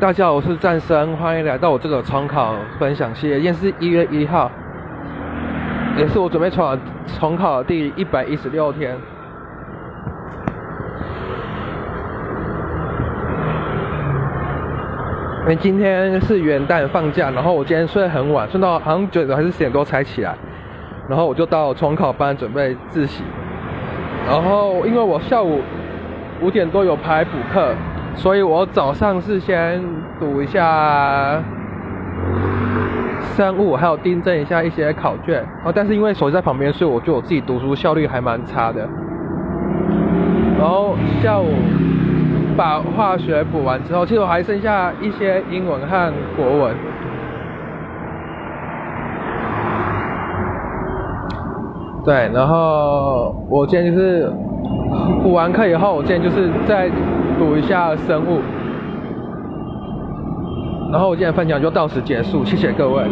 [0.00, 3.40] 大家好，我是战生，欢迎来到我这个重考分享系列。
[3.40, 4.48] 今天是一月一号，
[5.96, 6.78] 也是我准备重考
[7.18, 8.96] 重考的第一百一十六天。
[15.40, 20.32] 因为今天是元旦放假，然后我今天睡得很晚，睡到好像九点还是十点多才起来，
[21.08, 23.24] 然后我就到重考班准备自习。
[24.28, 25.60] 然后因为我下午
[26.40, 27.74] 五点多有排补课。
[28.14, 29.80] 所以我早上是先
[30.18, 31.40] 读一下
[33.36, 35.40] 生物，还有订正一下一些考卷。
[35.64, 38.80] 哦，但是因为手机在旁边，所以我觉得我自己读书效率还蛮差的。
[40.58, 41.46] 然后下午
[42.56, 46.74] 把化学补完之后，其实我还剩下一些英文和国文。
[52.04, 54.32] 对，然后我今天就是
[55.22, 56.90] 补完课以后，我今天就是在。
[57.38, 58.40] 读一下生物，
[60.90, 63.04] 然后我今天分享就到此结束，谢谢各位。